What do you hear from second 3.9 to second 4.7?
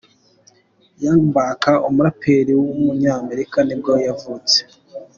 yavutse.